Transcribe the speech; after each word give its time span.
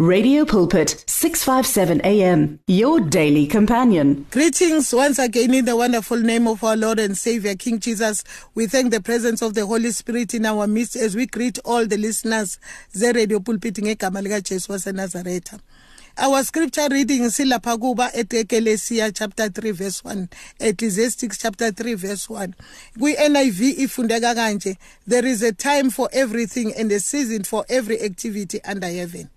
Radio 0.00 0.44
Pulpit 0.44 1.04
657 1.06 2.00
AM 2.02 2.58
your 2.66 2.98
daily 2.98 3.46
companion. 3.46 4.26
Greetings 4.32 4.92
once 4.92 5.20
again 5.20 5.54
in 5.54 5.66
the 5.66 5.76
wonderful 5.76 6.16
name 6.16 6.48
of 6.48 6.64
our 6.64 6.76
Lord 6.76 6.98
and 6.98 7.16
Savior 7.16 7.54
King 7.54 7.78
Jesus. 7.78 8.24
We 8.56 8.66
thank 8.66 8.90
the 8.90 9.00
presence 9.00 9.40
of 9.40 9.54
the 9.54 9.64
Holy 9.64 9.92
Spirit 9.92 10.34
in 10.34 10.46
our 10.46 10.66
midst 10.66 10.96
as 10.96 11.14
we 11.14 11.26
greet 11.26 11.60
all 11.64 11.86
the 11.86 11.96
listeners 11.96 12.58
ze 12.92 13.12
Radio 13.12 13.38
Pulpit 13.38 13.76
ngegama 13.76 14.20
lika 14.20 14.40
Jesu 14.40 14.72
waseNazaretha. 14.72 15.60
Our 16.18 16.42
scripture 16.42 16.88
reading 16.90 17.30
silapha 17.30 17.78
kuba 17.78 18.10
eTekelesiya 18.16 19.14
chapter 19.14 19.48
3 19.48 19.70
verse 19.70 20.02
1 20.02 20.28
Ecclesiastes 20.58 21.38
chapter 21.38 21.70
3 21.70 21.94
verse 21.94 22.26
1 22.26 22.52
kwi 22.98 23.14
NIV 23.14 23.78
ifundeka 23.78 24.76
there 25.06 25.24
is 25.24 25.42
a 25.42 25.52
time 25.52 25.88
for 25.90 26.08
everything 26.12 26.72
and 26.76 26.90
a 26.90 26.98
season 26.98 27.44
for 27.44 27.64
every 27.68 28.00
activity 28.02 28.60
under 28.64 28.88
heaven 28.88 29.30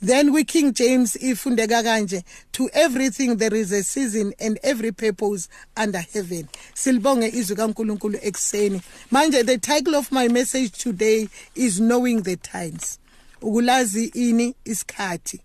then 0.00 0.32
we 0.32 0.44
king 0.44 0.72
james 0.72 1.16
kanje 1.16 2.22
to 2.52 2.70
everything 2.72 3.36
there 3.36 3.54
is 3.54 3.72
a 3.72 3.82
season 3.82 4.32
and 4.40 4.58
every 4.62 4.92
purpose 4.92 5.48
under 5.76 5.98
heaven. 5.98 6.48
Silibonge 6.74 7.28
izwi 7.28 7.56
kaNkuluNkulu 7.56 8.18
ekseni 8.22 8.82
manje 9.12 9.44
the 9.44 9.58
title 9.58 9.94
of 9.94 10.10
my 10.10 10.28
message 10.28 10.72
today 10.72 11.28
is 11.54 11.80
knowing 11.80 12.22
the 12.22 12.36
times. 12.36 12.98
Ukulazi 13.42 14.10
ini 14.14 14.54
isikhathi. 14.64 15.40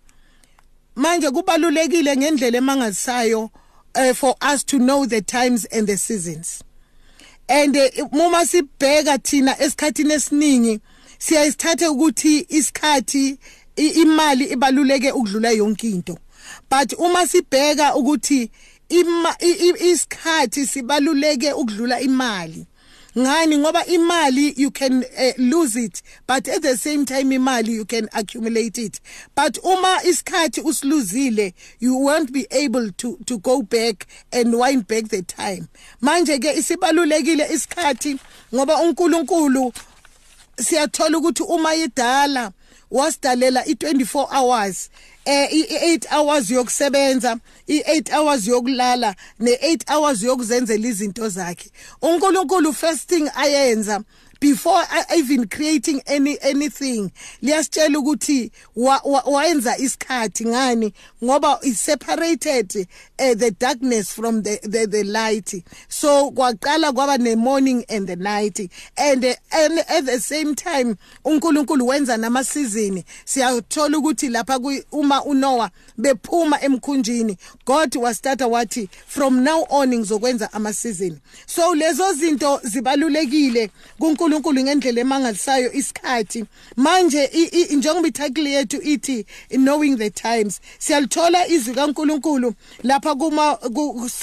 Manje 0.96 1.30
kubalulekile 1.30 2.16
ngendlela 2.16 2.58
emangazisayo 2.58 3.50
uh, 3.94 4.12
for 4.14 4.36
us 4.40 4.64
to 4.64 4.78
know 4.78 5.06
the 5.06 5.20
times 5.20 5.64
and 5.66 5.86
the 5.86 5.96
seasons. 5.96 6.62
And 7.48 7.76
uma 8.12 8.38
uh, 8.38 8.44
sibheka 8.44 9.18
thina 9.22 9.54
esikhathini 9.58 10.14
esiningi 10.14 10.80
siyayisithatha 11.18 11.90
ukuthi 11.90 12.46
isikhathi 12.48 13.38
imali 13.76 14.44
ibaluleke 14.44 15.12
ukudlula 15.12 15.50
yonke 15.50 15.90
into. 15.90 16.18
But 16.70 16.92
uma 16.98 17.26
sibheka 17.26 17.94
ukuthi 17.94 18.50
isikhathi 18.88 20.66
sibaluleke 20.66 21.52
ukudlula 21.52 22.00
imali 22.00 22.66
ngani? 23.18 23.58
Ngoba 23.58 23.86
imali 23.86 24.58
you 24.58 24.70
can 24.70 25.04
uh, 25.04 25.32
lose 25.38 25.76
it 25.76 26.02
but 26.26 26.48
at 26.48 26.62
the 26.62 26.76
same 26.76 27.04
time 27.04 27.30
imali 27.30 27.68
you 27.68 27.84
can 27.84 28.08
accumulate 28.12 28.78
it. 28.78 29.00
But 29.34 29.58
uma 29.64 30.00
isikhathi 30.04 30.60
usiluzile 30.60 31.52
you 31.80 31.96
won't 31.96 32.32
be 32.32 32.46
able 32.50 32.92
to 32.92 33.18
to 33.26 33.38
go 33.38 33.62
back 33.62 34.06
and 34.32 34.54
wind 34.54 34.86
back 34.86 35.08
the 35.08 35.22
time. 35.22 35.68
Manje 36.02 36.38
ke 36.38 36.56
isibalulekile 36.56 37.46
isikhathi 37.52 38.18
ngoba 38.54 38.80
uNkulunkulu 38.80 39.72
siyathola 40.58 41.18
ukuthi 41.18 41.42
uma 41.42 41.74
idala 41.74 42.52
wasidalela 42.90 43.62
i24 43.62 44.26
hours 44.40 44.90
eh 45.24 45.48
i8 45.52 46.16
hours 46.16 46.50
yokusebenza 46.50 47.36
i8 47.68 48.16
hours 48.18 48.46
yokulala 48.46 49.14
ne8 49.40 49.94
hours 49.94 50.22
yokuzenzela 50.22 50.88
izinto 50.88 51.28
zakhe. 51.28 51.70
uNkulunkulu 52.02 52.72
first 52.72 53.08
thing 53.08 53.30
ayenza 53.34 54.00
before 54.40 54.82
even 55.14 55.48
creating 55.48 56.02
any 56.06 56.38
anything 56.42 57.10
liyasitshela 57.42 57.98
ukuthi 57.98 58.50
wayenza 59.24 59.78
isikhathi 59.78 60.46
ngani 60.46 60.92
ngoba 61.24 61.58
is 61.62 61.80
separated 61.80 62.88
uh, 63.18 63.34
the 63.34 63.50
darkness 63.50 64.12
from 64.12 64.42
the, 64.42 64.58
the 64.62 64.86
the 64.86 65.04
light. 65.04 65.64
So 65.88 66.30
kwaqala 66.30 66.92
kwaba 66.92 67.18
ne 67.18 67.34
morning 67.34 67.84
and 67.88 68.06
the 68.06 68.16
night. 68.16 68.60
And, 68.96 69.24
uh, 69.24 69.34
and 69.52 69.78
at 69.88 70.06
the 70.06 70.20
same 70.20 70.54
time 70.54 70.96
uNkulunkulu 71.24 71.86
wenza 71.86 72.16
nama 72.16 72.44
season 72.44 73.02
siyathola 73.24 73.98
ukuthi 73.98 74.28
lapha 74.28 74.58
uma 74.92 75.24
uNoah 75.24 75.70
bephuma 75.98 76.60
emkhunjini. 76.60 77.36
God 77.64 77.96
wastarta 77.96 78.46
wathi 78.46 78.88
from 79.06 79.42
now 79.44 79.66
on 79.70 79.88
ngizokwenza 79.88 80.52
ama 80.52 80.72
season 80.72 81.18
so 81.46 81.74
lezo 81.74 82.12
zinto 82.12 82.60
zibalulekile 82.62 83.70
kuNkulunkulu 83.98 84.36
uNkulunkulu 84.36 84.62
ngendlela 84.62 85.00
emangalisayo 85.00 85.72
isikhathi. 85.72 86.44
Manje 86.76 87.30
njengoba 87.70 88.08
ithakli 88.08 88.52
yethu 88.52 88.82
ithi 88.82 89.26
knowing 89.50 89.96
the 89.96 90.10
times 90.10 90.60
siyalithola 90.78 91.48
izwi 91.48 91.74
kaNkulunkulu 91.74 92.54
lapha 92.82 93.14
kuma 93.14 93.58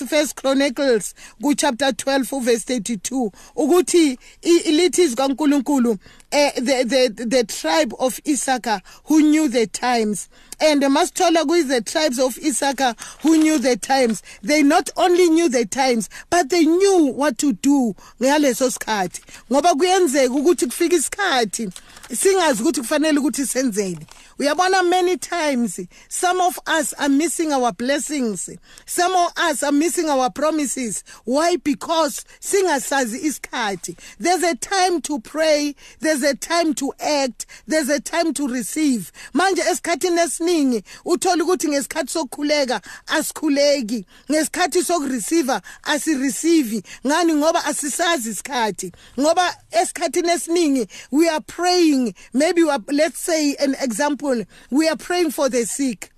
First 0.08 0.36
Chronicles 0.36 1.14
ku 1.42 1.56
chapter 1.56 1.90
12 1.90 2.40
verse 2.42 2.74
32 2.74 3.32
ukuthi 3.56 4.18
lithi 4.66 5.04
izwi 5.04 5.16
kaNkulunkulu 5.16 5.98
uh, 6.34 6.52
the, 6.56 6.84
the, 7.16 7.26
the 7.26 7.44
tribe 7.44 7.94
of 8.00 8.20
Issachar 8.26 8.82
who 9.06 9.22
knew 9.22 9.48
the 9.48 9.68
times. 9.68 10.28
And 10.60 10.82
masithola 10.84 11.46
kuyi 11.46 11.68
the 11.68 11.82
tribes 11.82 12.20
of 12.20 12.38
Issachar 12.38 12.96
who 13.22 13.38
knew 13.38 13.58
the 13.58 13.78
times. 13.78 14.22
They 14.42 14.64
not 14.64 14.90
only 14.98 15.30
knew 15.30 15.50
the 15.50 15.66
times 15.66 16.10
but 16.30 16.50
they 16.50 16.66
knew 16.66 17.06
what 17.06 17.38
to 17.40 17.54
do 17.54 17.96
ngaleso 18.20 18.70
sikhathi. 18.72 19.22
Ngoba 19.52 19.76
kuyenzeka 19.76 20.34
ukuthi 20.34 20.66
kufika 20.66 20.96
isikhathi 20.96 21.70
singazi 22.16 22.62
ukuthi 22.64 22.82
kufanele 22.82 23.20
ukuthi 23.20 23.46
senzeni. 23.46 24.06
Uyabona 24.40 24.84
many 24.90 25.18
times 25.18 25.80
some 26.10 26.42
of 26.42 26.60
us 26.68 26.94
are 26.94 27.10
missing 27.10 27.52
our 27.52 27.72
blessings 27.72 28.50
some 28.86 29.16
of 29.16 29.32
us 29.38 29.64
are 29.64 29.72
missing 29.72 30.10
our 30.10 30.30
promises. 30.30 31.04
Why? 31.24 31.58
Because 31.58 32.26
singasazi 32.40 33.20
isikhathi. 33.20 33.98
There's 34.20 34.44
a 34.44 34.56
time 34.56 35.02
to 35.02 35.20
pray 35.20 35.76
there's 36.00 36.24
a 36.24 36.36
time 36.36 36.74
to 36.76 36.94
act 37.00 37.46
there's 37.68 37.90
a 37.90 38.00
time 38.00 38.34
to 38.34 38.48
receive. 38.48 39.12
Manje 39.34 39.62
esikhathini 39.62 40.20
esiningi. 40.44 40.84
Uthola 41.06 41.44
ukuthi 41.44 41.68
ngesikhathi 41.70 42.12
sokukhuleka 42.12 42.82
asikhuleki 43.08 44.06
ngesikhathi 44.32 44.84
sokureceive 44.84 45.62
asireceive 45.84 46.84
ngani? 47.08 47.34
Ngoba 47.34 47.66
asisazi 47.66 48.30
isikhathi. 48.30 48.92
Ngoba 49.20 49.56
esikhathini 49.72 50.30
esiningi 50.30 50.88
we 51.12 51.30
are 51.30 51.42
praying. 51.42 52.14
Maybe 52.34 52.64
we 52.64 52.70
are, 52.70 52.84
let's 52.92 53.20
say 53.20 53.56
an 53.60 53.76
example 53.82 54.44
we 54.70 54.88
are 54.88 54.98
praying 54.98 55.32
for 55.32 55.50
the 55.50 55.66
sick. 55.66 56.10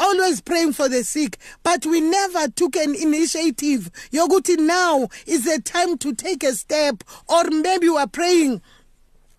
Always 0.00 0.40
praying 0.40 0.72
for 0.72 0.88
the 0.88 1.04
sick. 1.04 1.38
But 1.62 1.86
we 1.86 2.00
never 2.00 2.48
took 2.48 2.74
an 2.76 2.94
initiative 2.94 3.90
yokuthi 4.12 4.58
now 4.58 5.08
is 5.26 5.44
the 5.44 5.60
time 5.62 5.98
to 5.98 6.14
take 6.14 6.42
a 6.42 6.52
step 6.52 7.04
or 7.28 7.44
maybe 7.44 7.88
we 7.88 7.96
are 7.96 8.08
praying 8.08 8.60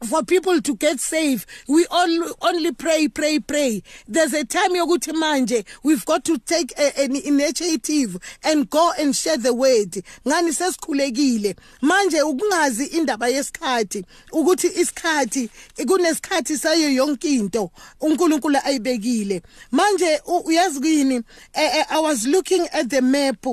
for 0.05 0.23
people 0.23 0.61
to 0.61 0.75
get 0.75 0.99
safe 0.99 1.45
we 1.67 1.85
all 1.88 2.33
only 2.41 2.71
pray 2.71 3.07
pray 3.07 3.39
pray. 3.39 3.81
There's 4.07 4.33
a 4.33 4.45
time 4.45 4.71
yokuthi 4.71 5.13
manje 5.13 5.66
we've 5.83 6.05
got 6.05 6.23
to 6.25 6.38
take 6.38 6.73
a, 6.77 6.99
an 7.01 7.16
initiative 7.16 8.17
and 8.43 8.69
go 8.69 8.91
and 8.99 9.16
share 9.16 9.38
the 9.38 9.53
word. 9.53 9.91
Ngani 10.25 10.53
sesikhulekile? 10.53 11.55
Manje 11.81 12.21
ukungazi 12.21 12.85
indaba 12.85 13.27
yesikhathi 13.27 14.05
ukuthi 14.31 14.67
isikhathi 14.67 15.49
kunesikhathi 15.88 16.57
sayo 16.57 16.89
yonke 16.89 17.29
into 17.33 17.72
uNkulunkulu 18.01 18.57
ayibekile. 18.63 19.41
Manje 19.72 20.22
uyazi 20.45 20.79
kini 20.81 21.22
i 21.55 21.99
was 21.99 22.25
looking 22.27 22.67
at 22.73 22.89
the 22.89 23.01
map 23.01 23.45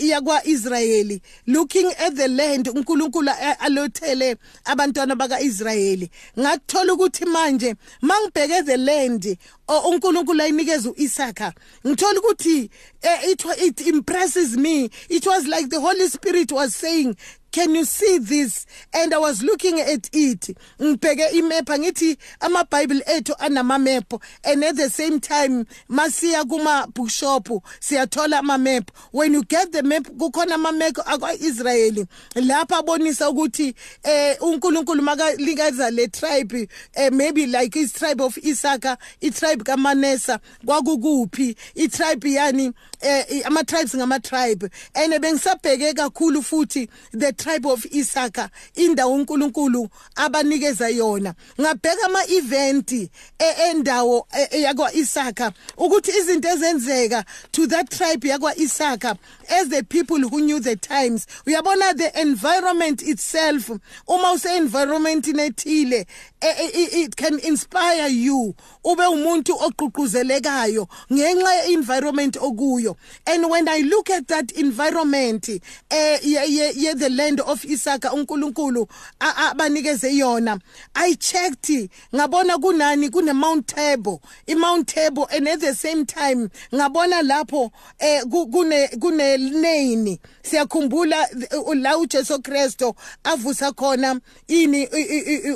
yakwa 0.00 0.46
Israeli 0.46 1.22
looking 1.46 1.92
at 1.98 2.14
the 2.14 2.28
land 2.28 2.68
uNkulunkulu 2.68 3.30
alothele 3.60 4.36
abantwana 4.64 5.16
baka 5.16 5.40
Israel 5.40 5.75
Israyeli 5.76 6.10
ngakuthola 6.38 6.92
ukuthi 6.94 7.24
manje 7.24 7.74
mangibheke 8.02 8.62
the 8.66 8.76
land 8.76 9.38
uNkulunkulu 9.68 10.42
ayinikeza 10.42 10.90
uIsaka. 10.90 11.52
Ngithola 11.86 12.20
ukuthi 12.20 12.70
eh, 13.02 13.36
it 13.58 13.80
impresses 13.80 14.56
me. 14.56 14.90
It 15.08 15.26
was 15.26 15.46
like 15.46 15.68
the 15.68 15.80
holy 15.80 16.08
spirit 16.08 16.52
was 16.52 16.74
saying 16.74 17.16
can 17.56 17.74
you 17.74 17.86
see 17.86 18.18
this? 18.18 18.66
And 18.92 19.14
i 19.14 19.18
was 19.18 19.42
looking 19.42 19.80
at 19.80 20.10
it. 20.12 20.50
Ngibheke 20.78 21.30
imap 21.32 21.78
ngithi 21.78 22.16
ama 22.40 22.64
bible 22.64 23.00
ethu 23.06 23.34
anama 23.38 23.78
map 23.82 24.22
and 24.44 24.62
at 24.62 24.76
the 24.76 24.90
same 24.90 25.20
time 25.20 25.64
masiya 25.88 26.46
kuma 26.46 26.86
bookshop 26.92 27.48
siyathola 27.80 28.40
ama 28.40 28.58
map 28.58 28.90
when 29.10 29.32
you 29.32 29.42
get 29.42 29.72
the 29.72 29.82
map 29.82 30.02
kukhona 30.02 30.54
ama 30.54 30.70
map 30.72 30.96
akwa 31.06 31.32
Israeli 31.40 32.06
lapha 32.34 32.76
abonisa 32.76 33.30
ukuthi 33.30 33.74
eh 34.02 34.36
uNkulunkulu 34.40 35.02
makalikeza 35.02 35.90
le 35.90 36.08
tribe 36.08 36.68
eh, 36.94 37.10
maybe 37.10 37.46
like 37.46 37.74
is 37.76 37.92
tribe 37.94 38.20
of 38.20 38.36
Isaka 38.36 38.98
i 39.22 39.30
tribe 39.30 39.64
kaManesa 39.64 40.38
kwakukuphi 40.66 41.56
i 41.74 41.88
tribe 41.88 42.32
yani 42.32 42.72
eh, 43.00 43.42
ama 43.46 43.64
tribes 43.64 43.94
ngama 43.96 44.20
tribe 44.20 44.68
and 44.94 45.14
bengisabheke 45.20 45.94
kakhulu 45.94 46.42
futhi 46.42 46.88
the 47.12 47.32
tribe 47.46 47.66
of 47.66 47.84
Isaka 47.92 48.50
indawo 48.74 49.14
uNkulunkulu 49.14 49.88
abanikeza 50.16 50.88
yona. 50.88 51.34
Ngabheka 51.60 52.06
ama 52.06 52.24
event 52.28 52.92
e, 52.92 53.10
endawo 53.38 54.26
e, 54.38 54.48
e, 54.50 54.62
yakwa 54.62 54.92
Isaka 54.94 55.52
ukuthi 55.76 56.10
izinto 56.18 56.48
ezenzeka 56.48 57.24
to 57.52 57.66
that 57.66 57.90
tribe 57.90 58.28
yakwa 58.28 58.54
Isaka 58.56 59.16
as 59.48 59.68
the 59.68 59.82
people 59.84 60.18
who 60.18 60.40
knew 60.40 60.58
the 60.58 60.76
times. 60.76 61.26
Uyabona 61.46 61.96
the 61.96 62.20
environment 62.20 63.02
itself 63.02 63.70
uma 64.08 64.32
use 64.32 64.46
environment 64.46 65.24
nethile 65.26 66.04
it 66.42 67.16
can 67.16 67.38
inspire 67.40 68.08
you 68.08 68.54
ube 68.84 69.06
umuntu 69.06 69.52
oqhuquzelekayo 69.52 70.88
ngenxa 71.12 71.66
ye 71.66 71.74
environment 71.74 72.34
okuyo. 72.34 72.96
And 73.26 73.48
when 73.48 73.68
i 73.68 73.78
look 73.78 74.10
at 74.10 74.28
that 74.28 74.50
environment 74.52 75.48
eh 75.90 76.18
ye 76.22 76.94
the 76.94 77.10
land 77.10 77.35
of 77.40 77.64
Isaka 77.64 78.12
uNkulunkulu 78.12 78.88
abanikeze 79.20 80.16
yona. 80.16 80.60
I 80.94 81.14
checked 81.14 81.90
ngabona 82.14 82.58
kunani 82.58 83.10
kune 83.10 83.32
Mount 83.32 83.66
Table. 83.66 84.22
I 84.48 84.54
Mount 84.54 84.88
Table 84.88 85.28
and 85.32 85.48
at 85.48 85.60
the 85.60 85.74
same 85.74 86.06
time 86.06 86.50
ngabona 86.72 87.22
lapho 87.22 87.70
eh 87.98 88.22
kune 88.30 88.88
kune 89.00 89.36
name 89.60 90.18
siyakhumbula 90.50 91.28
la 91.74 91.98
uJesu 91.98 92.42
Kristo 92.42 92.96
avusa 93.24 93.72
khona 93.72 94.20
ini 94.48 94.88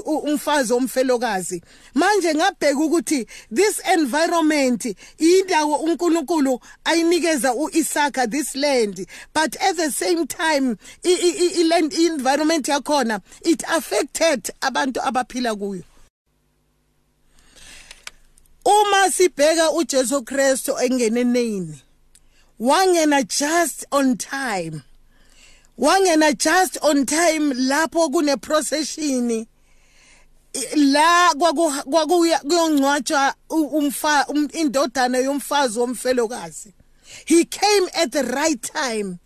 umfazi 0.05 0.73
omfelokazi. 0.73 1.63
Manje 1.95 2.35
ngabheka 2.35 2.81
ukuthi 2.81 3.27
this 3.55 3.81
environment 3.93 4.97
indawo 5.19 5.77
uNkulunkulu 5.77 6.61
ayinikeza 6.85 7.55
uIsaka 7.55 8.27
this 8.27 8.55
land 8.55 9.07
but 9.35 9.57
at 9.63 9.77
the 9.77 9.91
same 9.91 10.27
time 10.27 10.77
i 11.05 11.65
land 11.65 11.93
environment 11.93 12.69
yakhona 12.69 13.21
it 13.45 13.65
affected 13.69 14.51
abantu 14.61 15.01
abaphila 15.03 15.55
kuyo. 15.55 15.83
Uma 18.65 19.11
sibheka 19.11 19.71
uJesu 19.71 20.23
Kristo 20.23 20.81
engeneneni 20.81 21.83
wangena 22.61 23.27
just 23.27 23.87
on 23.91 24.17
time. 24.17 24.85
Wangena 25.79 26.37
just 26.37 26.77
on 26.83 27.07
time 27.07 27.53
lapho 27.53 28.13
kune 28.13 28.37
procession. 28.37 29.47
La 30.77 31.33
kwakuyongcwatshwa 31.35 33.35
umfa 33.49 34.27
um, 34.29 34.49
indodana 34.53 35.19
yomfazi 35.19 35.79
womfelokazi. 35.79 36.75
He 37.25 37.45
came 37.45 37.89
at 37.95 38.13
the 38.13 38.25
right 38.25 38.61
time. 38.61 39.19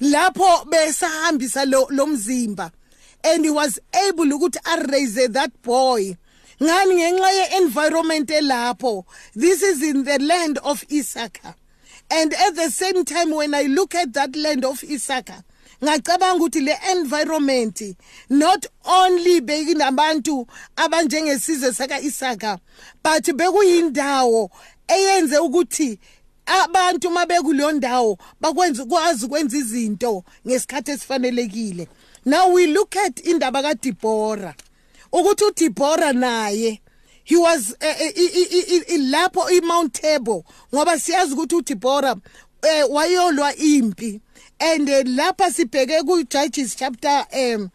Lapho 0.00 0.64
besahambisa 0.66 1.64
lo 1.70 1.86
lomzimba 1.86 2.72
and 3.24 3.44
he 3.44 3.50
was 3.50 3.78
able 4.08 4.26
ukuthi 4.26 4.58
araise 4.64 5.32
that 5.32 5.62
boy. 5.62 6.16
Ngani 6.60 6.94
ngenxa 6.94 7.32
ye 7.32 7.46
environment 7.58 8.28
elapho? 8.28 9.04
This 9.34 9.62
is 9.62 9.82
in 9.82 10.04
the 10.04 10.18
land 10.18 10.58
of 10.58 10.82
Isaka. 10.88 11.54
And 12.12 12.34
at 12.34 12.54
the 12.54 12.70
same 12.70 13.04
time 13.04 13.30
when 13.34 13.54
i 13.54 13.62
look 13.62 13.94
at 13.94 14.12
that 14.12 14.36
land 14.36 14.64
of 14.64 14.82
Isaka 14.82 15.42
ngacabanga 15.82 16.44
ukuthi 16.44 16.60
le 16.60 16.78
environment 16.92 17.96
not 18.30 18.66
only 18.84 19.40
bekinabantu 19.40 20.46
abanjengesizwe 20.76 21.72
saka 21.72 22.00
Isaka 22.00 22.58
but 23.02 23.24
bekuyindawo 23.36 24.50
eyenze 24.88 25.38
ukuthi 25.38 25.98
abantu 26.46 27.10
mabekuleyo 27.10 27.72
ndawo 27.72 28.18
bakwenza 28.40 28.84
kwazi 28.84 29.26
ukwenza 29.26 29.56
izinto 29.58 30.24
ngesikhathi 30.46 30.90
esifanelekile. 30.90 31.88
Now 32.24 32.52
we 32.52 32.66
look 32.66 32.96
at 32.96 33.26
indaba 33.26 33.62
kaDibora 33.62 34.54
ukuthi 35.12 35.44
uDibora 35.44 36.12
naye 36.12 36.81
he 37.24 37.36
was 37.36 37.74
lapho 37.80 39.48
iMount 39.50 39.92
Table 39.92 40.44
ngoba 40.72 40.98
siyazi 40.98 41.34
ukuthi 41.34 41.54
uDibora 41.54 42.16
eh 42.62 42.84
wayolwa 42.90 43.54
impi. 43.56 44.20
And 44.60 44.88
lapha 44.88 45.50
sibheke 45.50 46.06
ku 46.06 46.24
Judges 46.24 46.74
chapter 46.76 47.26
um 47.32 47.70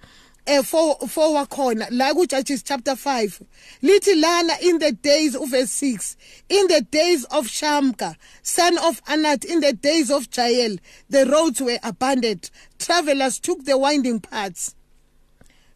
eh 0.48 0.62
4 0.62 1.00
4 1.02 1.34
wakhona 1.34 1.88
la 1.92 2.14
ku 2.14 2.26
Judges 2.26 2.64
chapter 2.64 2.94
5 2.94 3.42
lithi 3.84 4.16
lana 4.22 4.54
in 4.62 4.80
the 4.80 4.94
days 4.94 5.36
of 5.36 5.50
verse 5.50 5.72
6 5.72 6.16
in 6.48 6.68
the 6.68 6.82
days 6.82 7.26
of 7.26 7.48
Shamka 7.48 8.16
son 8.42 8.78
of 8.78 9.02
Anat 9.08 9.44
in 9.44 9.60
the 9.60 9.74
days 9.74 10.10
of 10.10 10.30
Jael 10.32 10.78
the 11.10 11.26
roads 11.26 11.62
were 11.62 11.80
abandoned 11.84 12.50
travelers 12.80 13.40
took 13.40 13.66
the 13.66 13.78
winding 13.78 14.22
paths. 14.22 14.74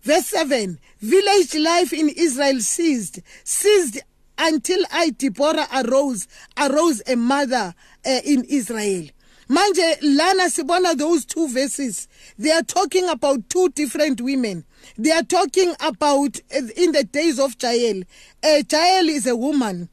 Verse 0.02 0.28
7 0.28 0.80
village 1.02 1.56
life 1.56 1.92
in 1.94 2.10
Israel 2.10 2.60
ceased 2.60 3.20
ceased 3.44 4.00
until 4.38 4.84
I 4.92 5.10
Deborah 5.12 5.68
arose 5.74 6.28
arose 6.58 7.02
a 7.08 7.16
mother 7.16 7.74
uh, 8.06 8.20
in 8.24 8.44
Israel. 8.46 9.08
Manje 9.50 9.98
lana 10.02 10.44
sibona 10.50 10.96
those 10.98 11.26
two 11.26 11.48
verses. 11.50 12.08
They 12.40 12.52
are 12.52 12.62
talking 12.64 13.10
about 13.10 13.50
two 13.50 13.70
different 13.70 14.22
women. 14.22 14.64
They 14.98 15.12
are 15.12 15.24
talking 15.24 15.74
about 15.82 16.40
uh, 16.56 16.62
in 16.78 16.94
the 16.94 17.04
days 17.04 17.38
of 17.40 17.56
Jael. 17.62 18.04
Uh, 18.44 18.64
Jael 18.72 19.10
is 19.10 19.28
a 19.28 19.36
woman. 19.36 19.90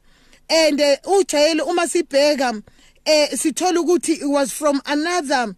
And 0.49 0.79
uh, 0.79 0.95
uJael 1.03 1.59
uma 1.67 1.83
sibheka 1.83 2.63
uh, 3.05 3.27
sithola 3.33 4.09
it 4.09 4.19
was 4.27 4.51
from 4.51 4.81
another 4.85 5.55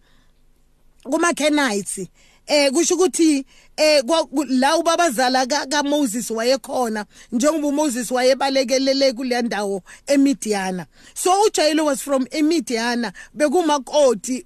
kuma 1.04 1.32
Kenites 1.32 2.08
eh 2.46 2.70
kusho 2.72 2.94
ukuthi 2.94 3.44
eh 3.76 4.02
la 4.48 4.76
ubabazala 4.76 5.46
ka 5.46 5.82
Moses 5.82 6.30
wayekhona 6.30 7.06
njengoba 7.32 7.68
uMoses 7.68 8.10
wayebalekelele 8.10 9.12
kule 9.12 9.42
ndawo 9.42 9.82
eMidiana 10.06 10.86
so 11.14 11.30
uJayelo 11.42 11.84
was 11.84 12.02
from 12.02 12.26
eMidiana 12.30 13.12
bekumakoti 13.34 14.44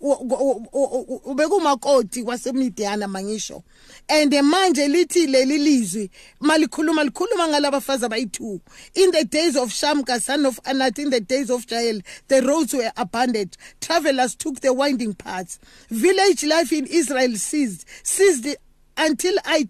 bekumakoti 1.35 2.23
kwaseMidiana 2.23 3.09
mangisho. 3.09 3.63
And 4.09 4.33
manje 4.33 4.89
lithi 4.89 5.27
leli 5.27 5.59
lizwi 5.59 6.11
malikhuluma 6.41 7.05
likhuluma 7.05 7.49
ngalabafazi 7.49 8.07
abayi2 8.07 8.61
in 8.95 9.11
the 9.11 9.25
days 9.25 9.57
of 9.57 9.71
Shamka 9.71 10.21
son 10.21 10.47
of 10.47 10.61
Anat 10.65 10.99
in 10.99 11.11
the 11.11 11.21
days 11.21 11.51
of 11.51 11.67
Jael 11.67 12.01
the 12.29 12.43
roads 12.43 12.73
were 12.75 12.93
abandoned. 12.97 13.57
Travelers 13.81 14.35
took 14.35 14.61
the 14.61 14.73
winding 14.73 15.15
paths. 15.15 15.59
Village 15.91 16.45
life 16.45 16.73
in 16.73 16.87
Israel 16.87 17.35
ceased 17.37 17.87
ceased 18.03 18.57
until 18.97 19.35
I 19.45 19.69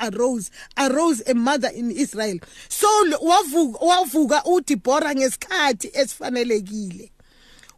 arose 0.00 0.50
arose 0.78 1.22
a 1.28 1.34
mother 1.34 1.70
in 1.74 1.90
Israel. 1.90 2.38
So 2.68 2.88
wavuka 3.20 4.44
uDeborah 4.44 5.14
ngesikhathi 5.14 5.90
esifanelekile. 5.94 7.10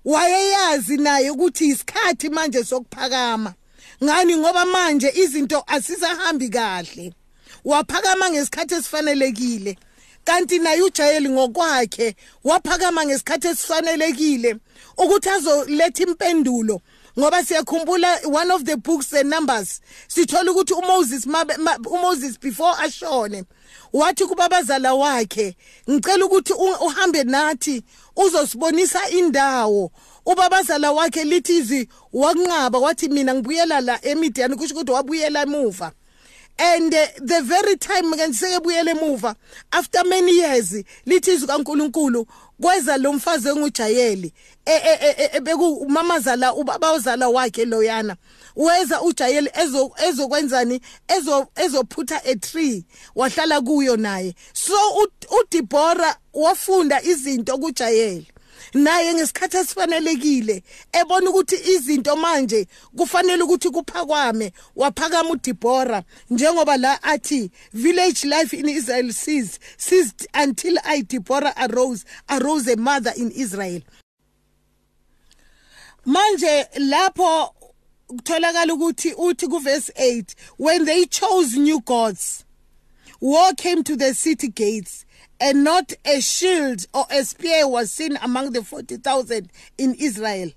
Wayeyazi 0.05 0.97
naye 0.97 1.31
ukuthi 1.31 1.67
isikhathi 1.67 2.29
manje 2.31 2.65
sokuphakama 2.65 3.55
ngani? 4.03 4.37
Ngoba 4.37 4.67
manje 4.67 5.13
izinto 5.15 5.65
asisahambi 5.67 6.49
kahle. 6.49 7.13
Waphakama 7.65 8.31
ngesikhathi 8.31 8.75
esifanelekile. 8.75 9.77
Kanti 10.25 10.59
naye 10.59 10.83
ujayeli 10.83 11.29
ngokwakhe 11.29 12.17
waphakama 12.45 13.05
ngesikhathi 13.07 13.49
esifanelekile 13.49 14.57
ukuthi 14.97 15.29
azoletha 15.29 16.03
impendulo. 16.03 16.81
Ngoba 17.19 17.45
siyakhumbula 17.45 18.21
one 18.25 18.51
of 18.51 18.65
the 18.65 18.77
books 18.77 19.09
the 19.09 19.23
numbers 19.23 19.81
sithola 20.09 20.51
ukuthi 20.51 20.73
uMoses 20.73 21.27
uMoses 21.87 22.41
before 22.41 22.75
ashone 22.79 23.45
wathi 23.93 24.27
kubabazala 24.27 24.95
wakhe 24.95 25.57
ngicela 25.91 26.25
ukuthi 26.25 26.53
uhambe 26.81 27.25
nathi 27.25 27.83
uzosibonisa 28.17 29.11
indawo. 29.11 29.91
Ubabazala 30.27 30.93
wakhe 30.93 31.25
lithi 31.25 31.57
izi 31.57 31.89
wakunqaba 32.13 32.79
wathi 32.79 33.09
mina 33.09 33.35
ngibuyela 33.35 33.81
la 33.81 34.05
eMidian 34.05 34.57
kusho 34.57 34.75
ukuthi 34.75 34.93
wabuyela 34.93 35.43
emuva. 35.43 35.93
And 36.59 36.95
uh, 36.95 37.07
the 37.19 37.43
very 37.43 37.77
time 37.77 38.13
ke 38.13 38.29
ngisebuyele 38.29 38.95
emuva 38.95 39.35
after 39.73 40.05
many 40.05 40.33
years 40.33 40.73
lithi 41.07 41.33
izwi 41.33 41.47
kaNkuluNkulu 41.49 42.27
kweza 42.61 42.97
lo 42.97 43.13
mfazi 43.13 43.49
engujayeli 43.49 44.33
e, 44.67 44.73
e, 44.73 45.31
e, 45.35 45.41
beku 45.41 45.87
mamazala 45.89 46.55
ubaba 46.55 46.93
ozala 46.93 47.29
wakhe 47.29 47.65
loyana. 47.65 48.17
Weza 48.57 49.03
ujayeli 49.03 49.51
ezo 49.63 49.93
ezokwenzani 50.09 50.81
ezo 51.09 51.47
ezophutha 51.57 52.25
a 52.25 52.37
tree 52.37 52.85
wahlala 53.15 53.61
kuyo 53.61 53.97
naye. 53.97 54.35
So 54.53 54.75
uDibora 55.41 56.17
wafunda 56.33 57.03
izinto 57.03 57.59
kujayeli 57.59 58.27
naye 58.75 59.15
ngesikhathi 59.15 59.57
esifanelekile 59.57 60.63
ebona 60.93 61.31
ukuthi 61.31 61.57
izinto 61.73 62.17
manje 62.17 62.67
kufanele 62.97 63.43
ukuthi 63.43 63.71
kuphakwame 63.71 64.53
waphakama 64.77 65.31
uDibora 65.31 66.03
njengoba 66.31 66.77
la 66.77 67.03
athi 67.03 67.51
village 67.73 68.25
life 68.25 68.57
in 68.57 68.69
Israel 68.69 69.13
ceased 69.13 69.59
ceased 69.77 70.27
until 70.35 70.79
I 70.85 71.03
Deborah 71.03 71.55
arose 71.57 72.05
arose 72.29 72.73
a 72.73 72.77
mother 72.77 73.13
in 73.17 73.31
Israel. 73.31 73.83
Manje 76.07 76.67
lapho 76.79 77.55
kutholakala 78.13 78.75
ukuthi 78.75 79.15
uthi 79.15 79.49
ku 79.49 79.59
verse 79.59 79.93
8 79.97 80.35
when 80.59 80.85
they 80.85 81.05
chose 81.05 81.57
new 81.59 81.81
gods 81.81 82.45
war 83.21 83.53
came 83.55 83.83
to 83.85 83.97
the 83.97 84.15
city 84.15 84.49
gates 84.49 85.05
and 85.43 85.65
not 85.65 85.93
a 86.05 86.21
shield 86.21 86.87
or 86.95 87.05
a 87.11 87.25
spear 87.25 87.67
was 87.67 87.91
seen 87.91 88.17
among 88.23 88.53
the 88.53 88.63
40,000 88.63 89.51
in 89.77 89.95
Israel. 89.95 90.53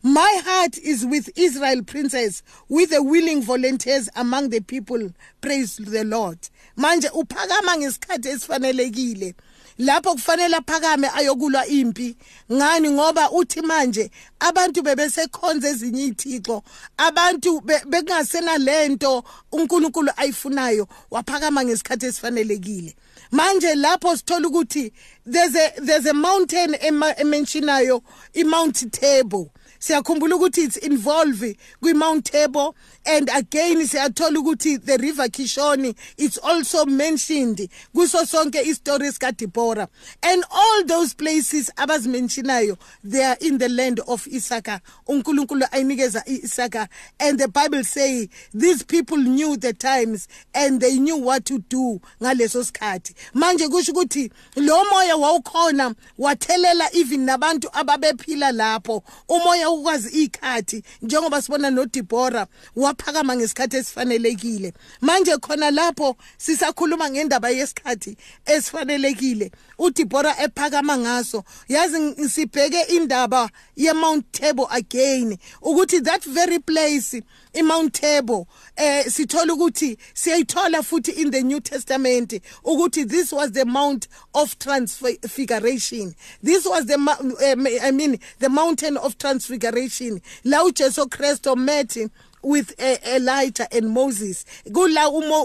My 0.00 0.40
heart 0.44 0.78
is 0.78 1.04
with 1.04 1.28
Israel 1.36 1.82
princes 1.82 2.44
with 2.68 2.90
the 2.90 3.02
willing 3.02 3.42
volunteers 3.42 4.08
among 4.14 4.50
the 4.50 4.60
people 4.60 5.10
praise 5.40 5.76
the 5.76 6.04
Lord. 6.04 6.38
Manje 6.76 7.08
uphakama 7.10 7.76
ngesikhathi 7.76 8.28
esifanelekile 8.28 9.34
lapho 9.78 10.12
kufanele 10.12 10.56
aphakame 10.56 11.08
ayokulwa 11.14 11.66
impi. 11.66 12.16
Ngani? 12.52 12.90
Ngoba 12.90 13.30
uthi 13.30 13.60
manje 13.60 14.10
abantu 14.40 14.82
bebesekhonza 14.82 15.68
ezinye 15.68 16.02
izithixo 16.02 16.62
abantu 16.96 17.60
bekungasena 17.60 18.58
lento 18.58 19.24
uNkulunkulu 19.52 20.10
ayifunayo 20.16 20.88
waphakama 21.10 21.64
ngesikhathi 21.64 22.06
esifanelekile. 22.06 22.96
Manje 23.30 23.74
lapho 23.74 24.16
sithola 24.16 24.48
ukuthi 24.48 24.92
there's 25.26 25.54
a 25.54 25.72
there's 25.80 26.06
a 26.06 26.14
mountain 26.14 26.74
ementionayo 26.74 28.02
i 28.34 28.44
Mount 28.44 28.92
Table. 28.92 29.50
Siyakhumbula 29.78 30.36
ukuthi 30.36 30.62
it's 30.62 30.76
involve 30.76 31.56
kwi 31.80 31.94
Mount 31.94 32.24
Table 32.24 32.74
and 33.06 33.30
again 33.34 33.86
siyathola 33.86 34.38
ukuthi 34.38 34.84
the 34.84 34.98
river 34.98 35.28
Kishoni 35.28 35.94
it's 36.16 36.38
also 36.38 36.84
mentioned 36.86 37.68
kuso 37.94 38.26
sonke 38.26 38.60
istories 38.66 39.18
ka 39.18 39.30
Deborah 39.30 39.88
and 40.22 40.44
all 40.50 40.84
those 40.84 41.14
places 41.14 41.70
abazimentionayo 41.76 42.76
they 43.04 43.22
are 43.24 43.36
in 43.40 43.58
the 43.58 43.68
land 43.68 44.00
of 44.06 44.26
Isaka. 44.26 44.80
uNkulunkulu 45.06 45.66
ayinikeza 45.70 46.24
iIsaka 46.26 46.88
and 47.20 47.38
the 47.38 47.48
bible 47.48 47.84
say 47.84 48.28
these 48.54 48.84
people 48.84 49.16
knew 49.16 49.56
the 49.56 49.72
times 49.72 50.28
and 50.54 50.80
they 50.80 50.98
knew 50.98 51.16
what 51.16 51.44
to 51.44 51.58
do 51.58 52.00
ngaleso 52.22 52.64
sikhathi. 52.64 53.14
Manje 53.34 53.68
kusho 53.68 53.92
ukuthi 53.92 54.30
lo 54.56 54.84
moya 54.90 55.16
wawukhona 55.16 55.94
wathelela 56.18 56.94
even 56.94 57.26
nabantu 57.26 57.68
ababephila 57.72 58.52
lapho. 58.52 59.02
Umoya 59.28 59.67
ukwazi 59.70 60.24
ikhathi 60.24 60.82
njengoba 61.02 61.42
sibona 61.42 61.70
noDeborah 61.70 62.46
waphakama 62.76 63.36
ngesikhathi 63.36 63.76
esifanelekile. 63.76 64.72
Manje 65.00 65.36
khona 65.36 65.70
lapho 65.70 66.16
sisakhuluma 66.36 67.10
ngendaba 67.10 67.50
yesikhathi 67.50 68.16
esifanelekile 68.46 69.50
uDeborah 69.78 70.40
ephakama 70.42 70.98
ngaso. 70.98 71.44
Yazi 71.68 72.28
sibheke 72.28 72.82
indaba 72.82 73.50
yeMount 73.76 74.24
Table 74.32 74.66
again 74.70 75.38
ukuthi 75.62 76.00
that 76.00 76.24
very 76.24 76.58
place 76.58 77.22
iMount 77.58 77.92
Table 77.92 78.46
eh 78.76 79.04
sithola 79.04 79.54
ukuthi 79.54 79.98
siyayithola 80.14 80.82
futhi 80.82 81.16
in 81.16 81.30
the 81.30 81.42
New 81.42 81.60
Testament 81.60 82.32
ukuthi 82.64 83.08
this 83.08 83.32
was 83.32 83.52
the 83.52 83.64
mount 83.64 84.08
of 84.34 84.58
transfiguration. 84.58 86.14
This 86.42 86.66
was 86.66 86.86
the 86.86 86.98
uh, 86.98 87.86
I 87.86 87.90
mean 87.90 88.18
the 88.38 88.48
mountain 88.48 88.96
of 88.96 89.18
transfiguration. 89.18 90.20
La 90.44 90.64
uJesu 90.64 91.06
Kristo 91.06 91.56
met 91.56 91.96
with 92.42 92.74
uh, 92.80 92.96
Elijah 93.14 93.66
and 93.74 93.90
Moses. 93.90 94.44
Kula 94.70 95.08
umo 95.08 95.42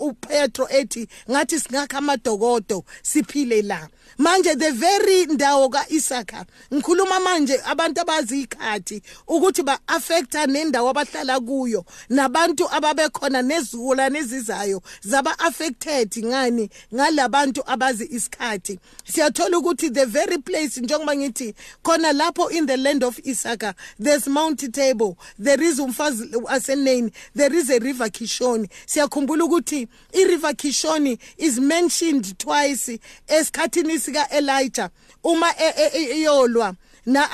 uPetro 0.00 0.68
ethi 0.68 1.08
ngathi 1.30 1.60
singakha 1.60 1.98
amadokodo 1.98 2.84
siphile 3.02 3.62
la. 3.62 3.88
Manje 4.18 4.58
the 4.58 4.72
very 4.72 5.26
ndawo 5.26 5.68
kaIsaka 5.68 6.46
ngikhuluma 6.72 7.20
manje 7.20 7.60
abantu 7.64 8.00
abazi 8.00 8.40
ikhathi 8.40 9.02
ukuthi 9.28 9.62
ba 9.62 9.78
affecta 9.86 10.46
nendawo 10.46 10.90
abahlala 10.90 11.40
kuyo 11.40 11.84
nabantu 12.08 12.68
ababekhona 12.70 13.42
nezula 13.42 14.08
nezizayo 14.08 14.82
zaba 15.02 15.38
affected 15.38 16.24
ngani 16.24 16.70
ngalabantu 16.94 17.62
abazi 17.66 18.08
isikhathi 18.10 18.78
siyathola 19.04 19.58
ukuthi 19.58 19.90
the 19.90 20.06
very 20.06 20.38
place 20.38 20.80
njengoba 20.80 21.16
ngithi 21.16 21.54
khona 21.82 22.12
lapho 22.12 22.50
in 22.50 22.66
the 22.66 22.76
land 22.76 23.04
of 23.04 23.18
Isaka 23.18 23.74
there's 23.98 24.26
Mount 24.28 24.72
Table 24.72 25.18
there 25.38 25.62
is 25.62 25.78
umfazi 25.78 26.25
aseneni 26.48 27.12
there 27.34 27.54
is 27.54 27.70
a 27.70 27.78
river 27.78 28.08
Kishoni. 28.08 28.68
Siyakhumbula 28.86 29.44
ukuthi 29.44 29.88
i 30.14 30.24
river 30.24 30.52
Kishoni 30.54 31.18
is 31.38 31.58
mentioned 31.58 32.38
twice 32.38 32.98
esikhathini 33.28 34.00
sika 34.00 34.26
Elijah 34.30 34.90
uma 35.24 35.46
eyolwa 35.58 36.74
na 37.06 37.30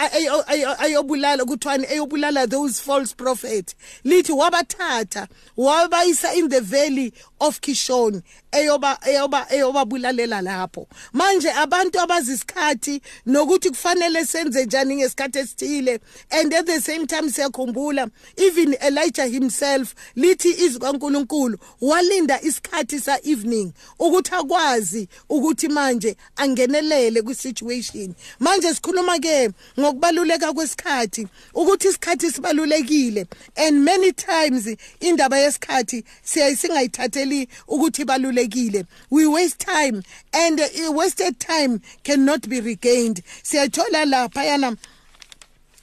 ayobulala 0.78 1.44
kuthiwani 1.44 1.86
eyobulala 1.90 2.46
those 2.48 2.80
false 2.80 3.14
prophet. 3.14 3.74
Lithi 4.04 4.32
wabathatha 4.32 5.28
wabayisa 5.56 6.34
in 6.34 6.48
the 6.48 6.60
valley 6.60 7.12
of 7.40 7.60
Kishon 7.60 8.22
eyoba 8.52 8.98
eyoba 9.06 9.46
eyobabulalela 9.50 10.42
lapho. 10.42 10.86
Manje 11.12 11.50
abantu 11.50 12.00
abazisikhathi 12.00 13.00
nokuthi 13.26 13.70
kufanele 13.70 14.26
senze 14.26 14.64
njani 14.64 14.96
ngesikhathi 14.96 15.38
esithile 15.38 16.00
and 16.30 16.54
at 16.54 16.66
the 16.66 16.80
same 16.80 17.06
time 17.06 17.30
siyakhumbula 17.30 18.10
even 18.36 18.76
Elijah 18.80 19.26
himself 19.26 19.94
lithi 20.16 20.50
izwi 20.50 20.80
kaNkuluNkulu 20.80 21.58
walinda 21.80 22.40
isikhathi 22.42 23.00
sa 23.00 23.18
evening 23.24 23.72
ukuthi 23.98 24.34
akwazi 24.34 25.08
ukuthi 25.28 25.68
manje 25.68 26.16
angenelele 26.36 27.22
ku 27.22 27.34
situation 27.34 28.14
manje 28.40 28.74
sikhuluma 28.74 29.18
ke 29.18 29.50
ngokubaluleka 29.80 30.52
kwesikhathi 30.52 31.28
ukuthi 31.54 31.88
isikhathi 31.88 32.30
sibalulekile. 32.30 33.26
And 33.56 33.84
many 33.84 34.12
times 34.12 34.76
indaba 35.00 35.38
yesikhathi 35.38 36.04
siyayisingayithatheli 36.22 37.48
ukuthi 37.68 38.04
balulekile 38.04 38.86
we 39.10 39.26
waste 39.26 39.58
time 39.58 40.02
and 40.32 40.60
uh, 40.60 40.92
wasted 40.92 41.38
time 41.38 41.80
cannot 42.02 42.48
be 42.48 42.60
regained. 42.60 43.22
Siyathola 43.42 44.04
lapha 44.04 44.44
yana 44.44 44.76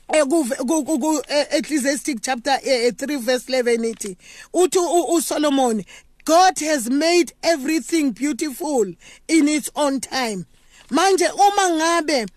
ku 0.10 1.22
Ecclesiastic 1.52 2.22
chapter 2.22 2.58
3 2.64 3.18
verse 3.18 3.46
11 3.46 3.86
ithi 3.86 4.18
uthi 4.54 4.80
uSolomon 4.80 5.86
God 6.26 6.60
has 6.60 6.90
made 6.90 7.34
everything 7.42 8.12
beautiful 8.12 8.86
in 9.28 9.48
its 9.48 9.70
own 9.76 10.00
time. 10.00 10.46
Manje 10.92 11.28
uma 11.34 11.70
ngabe 11.70 12.28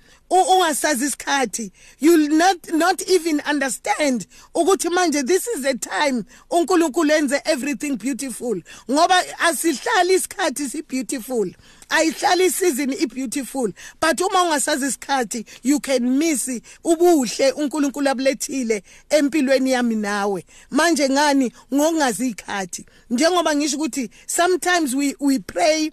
ungasazi 0.40 1.04
isikhathi. 1.04 1.72
You'll 2.00 2.28
not 2.28 2.72
not 2.72 3.02
even 3.08 3.40
understand 3.50 4.26
ukuthi 4.54 4.88
manje 4.88 5.26
this 5.26 5.46
is 5.46 5.62
the 5.62 5.74
time 5.74 6.24
uNkulunkulu 6.50 7.12
enze 7.12 7.40
everything 7.44 7.96
beautiful. 7.96 8.62
Ngoba 8.90 9.24
asihlali 9.38 10.14
isikhathi 10.14 10.68
si 10.68 10.82
beautiful. 10.82 11.52
Ayihlali 11.88 12.44
isizini 12.46 12.96
i 13.02 13.06
beautiful 13.06 13.72
but 14.00 14.20
uma 14.20 14.42
ungasazi 14.42 14.86
isikhathi 14.86 15.44
you 15.62 15.80
can 15.80 16.18
miss 16.18 16.50
ubuhle 16.84 17.52
uNkulunkulu 17.52 18.08
abulethile 18.08 18.82
empilweni 19.10 19.70
yami 19.72 19.94
nawe. 19.94 20.44
Manje 20.70 21.08
ngani? 21.08 21.52
Ngokungazi 21.74 22.28
ikhathi 22.28 22.86
njengoba 23.10 23.56
ngisho 23.56 23.76
ukuthi 23.76 24.10
sometimes 24.26 24.94
we 24.94 25.16
we 25.20 25.38
pray 25.38 25.90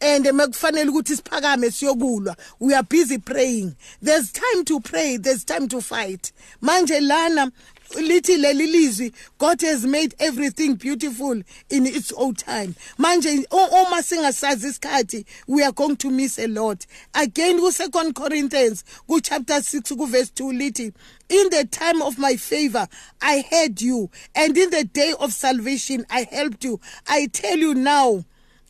and 0.00 0.26
eh, 0.26 0.32
mekufanele 0.32 0.90
ukuthi 0.90 1.16
siphakame 1.16 1.70
siyokulwa. 1.70 2.36
We 2.60 2.74
are 2.74 2.82
busy 2.82 3.18
praying. 3.18 3.76
There's 4.00 4.32
time 4.32 4.64
to 4.66 4.80
pray 4.80 5.16
there's 5.16 5.44
time 5.44 5.68
to 5.68 5.80
fight. 5.80 6.32
Manje 6.62 7.00
lana 7.00 7.50
lithi 7.96 8.36
leli 8.36 8.66
lizwi 8.66 9.12
God 9.38 9.60
has 9.62 9.84
made 9.84 10.14
everything 10.18 10.74
beautiful 10.74 11.32
in 11.32 11.86
its 11.86 12.12
own 12.12 12.34
time. 12.34 12.74
Manje 12.98 13.44
uma 13.50 14.02
singasazi 14.02 14.68
isikhathi 14.68 15.24
we 15.46 15.62
are 15.62 15.72
going 15.72 15.96
to 15.96 16.10
miss 16.10 16.38
a 16.38 16.46
lot. 16.46 16.86
Again 17.14 17.58
ku-second 17.58 18.14
Corinthians 18.14 18.84
ku 19.06 19.20
chapter 19.20 19.54
6 19.60 19.96
ku 19.96 20.06
verse 20.06 20.30
2 20.30 20.52
lithi 20.52 20.92
in 21.28 21.50
the 21.50 21.66
time 21.70 22.02
of 22.02 22.18
my 22.18 22.36
favor 22.36 22.86
I 23.20 23.44
heard 23.50 23.80
you 23.80 24.10
and 24.34 24.56
in 24.56 24.70
the 24.70 24.84
day 24.84 25.14
of 25.18 25.32
salvation 25.32 26.04
I 26.10 26.26
helped 26.30 26.64
you. 26.64 26.80
I 27.06 27.26
tell 27.26 27.56
you 27.58 27.74
now 27.74 28.24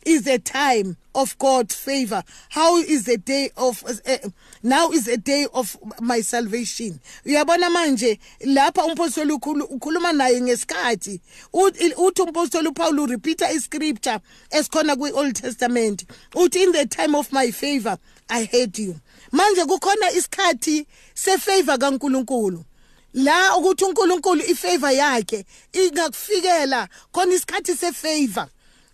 is 0.05 0.27
a 0.27 0.39
time 0.39 0.97
of 1.15 1.37
God's 1.37 1.75
favor. 1.75 2.23
How 2.49 2.77
is 2.77 3.05
the 3.05 3.17
day 3.17 3.49
of 3.57 3.83
uh, 3.85 4.17
now 4.63 4.89
is 4.91 5.07
a 5.07 5.17
day 5.17 5.47
of 5.53 5.77
my 5.99 6.21
salvation. 6.21 6.99
Uyabona 7.25 7.69
manje 7.69 8.19
lapha 8.45 8.85
umpostoli 8.85 9.31
ukhuluma 9.31 10.13
naye 10.13 10.41
ngesikhathi 10.41 11.19
uthi 11.53 12.21
umpostoli 12.21 12.75
Paul 12.75 13.07
repeata 13.07 13.51
iscripture 13.51 14.19
esikhona 14.51 14.95
kwi 14.95 15.11
Old 15.11 15.35
Testament. 15.35 16.05
Uthi 16.33 16.63
in 16.63 16.71
the 16.71 16.85
time 16.85 17.15
of 17.15 17.31
my 17.31 17.51
favor 17.51 17.97
I 18.29 18.45
heard 18.45 18.77
you. 18.77 18.95
Manje 19.31 19.65
kukhona 19.65 20.11
isikhathi 20.11 20.85
sefavor 21.13 21.77
kaNkuluNkulu. 21.77 22.63
La 23.13 23.57
ukuthi 23.57 23.85
uNkulunkulu 23.85 24.43
ifavor 24.43 24.91
yakhe 24.91 25.45
ingakufikela 25.73 26.87
khona 27.11 27.33
isikhathi 27.33 27.75
sefavor. 27.75 28.49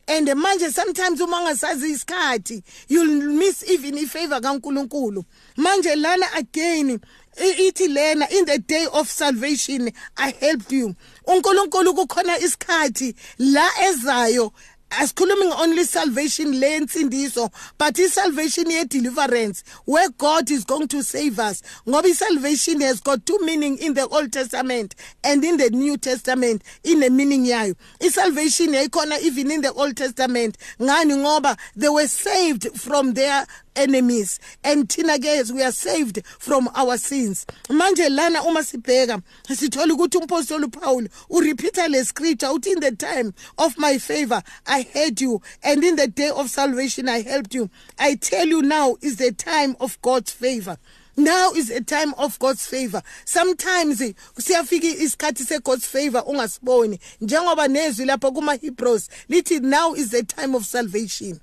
And 0.08 0.28
manje 0.28 0.72
sometimes 0.72 1.22
uma 1.22 1.40
ungasazi 1.42 1.92
isikhathi 1.92 2.64
you'll 2.88 3.34
miss 3.34 3.64
even 3.70 3.98
ifavor 3.98 4.42
kaNkuluNkulu. 4.42 5.24
Manje 5.58 5.96
lana 5.96 6.26
again 6.36 7.00
ithi 7.38 7.88
lena 7.88 8.28
in 8.32 8.46
the 8.46 8.60
day 8.60 8.88
of 8.94 9.10
salvation 9.10 9.92
i 10.18 10.32
helped 10.32 10.72
you. 10.72 10.96
Unkulunkulu 11.28 11.94
kukhona 11.94 12.40
isikhathi 12.40 13.16
la 13.40 13.68
ezayo 13.90 14.52
asikhulumi 14.90 15.52
only 15.62 15.84
salvation 15.84 16.60
lands 16.60 16.96
le 16.96 17.04
nsindiso 17.04 17.52
but 17.78 17.98
i-salvation 18.00 18.70
ye-deliverance 18.70 19.64
where 19.86 20.10
god 20.18 20.50
is 20.52 20.64
going 20.66 20.88
to 20.88 21.04
save 21.04 21.40
us. 21.40 21.62
Ngoba 21.88 22.06
i-salvation 22.06 22.82
has 22.82 23.00
got 23.00 23.26
two 23.26 23.38
meaning 23.44 23.78
in 23.78 23.94
the 23.94 24.08
old 24.08 24.32
testament 24.32 24.96
and 25.24 25.44
in 25.44 25.58
the 25.58 25.70
new 25.70 25.98
testament 25.98 26.64
in 26.84 27.04
ine-meaning 27.04 27.46
yayo. 27.46 27.76
I-salvation 28.02 28.68
yayikhona 28.68 29.20
even 29.22 29.52
in 29.52 29.62
the 29.62 29.74
old 29.74 29.98
testament. 29.98 30.58
Ngani? 30.80 31.16
Ngoba 31.16 31.58
they 31.76 31.90
were 31.90 32.08
saved 32.08 32.68
from 32.80 33.14
their 33.14 33.46
enemies. 33.76 34.40
And 34.64 34.88
thina 34.88 35.18
ke 35.20 35.52
we 35.52 35.64
are 35.64 35.72
saved 35.72 36.26
from 36.26 36.70
our 36.76 36.98
sins. 36.98 37.46
Manje 37.70 38.10
lana 38.10 38.44
uma 38.44 38.62
sibheka 38.62 39.22
sithola 39.48 39.94
ukuthi 39.94 40.18
umpostoli 40.18 40.66
uPaul 40.66 41.10
urepeata 41.30 41.90
le 41.90 42.04
scripture 42.04 42.48
uthi 42.48 42.74
in 42.74 42.80
the 42.80 42.92
time 42.92 43.34
of 43.58 43.78
my 43.78 43.98
favor 43.98 44.42
i 44.68 44.82
heard 44.94 45.20
you 45.22 45.42
and 45.64 45.84
in 45.84 45.96
the 45.96 46.08
day 46.08 46.30
of 46.30 46.50
salvation 46.50 47.10
i 47.10 47.22
helped 47.22 47.54
you. 47.54 47.70
I 48.00 48.16
tell 48.16 48.48
you 48.48 48.62
now 48.62 48.98
is 49.02 49.18
the 49.18 49.32
time 49.32 49.76
of 49.80 50.02
god's 50.02 50.32
favor. 50.32 50.78
Now 51.18 51.52
is 51.52 51.70
a 51.70 51.80
time 51.80 52.14
of 52.18 52.38
God's 52.40 52.66
favor. 52.68 53.02
Sometimes 53.24 54.00
siyafika 54.38 54.88
isikhathi 54.88 55.46
se 55.46 55.60
God's 55.60 55.86
favor 55.86 56.22
ungasiboni. 56.28 57.00
Njengoba 57.22 57.68
nezwi 57.68 58.06
lapha 58.06 58.32
kuma 58.34 58.56
Hebrews 58.56 59.10
lithi 59.30 59.62
now 59.62 59.94
is 59.94 60.10
the 60.10 60.24
time 60.24 60.56
of 60.56 60.66
salvation 60.66 61.40